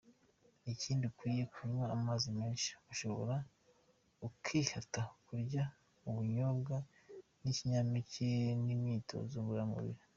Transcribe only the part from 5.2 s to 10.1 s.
kurya ubunyobwa n’ibinyampeke,n’ imyitozo ngororamubiri.